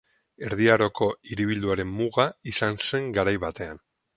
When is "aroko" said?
0.75-1.09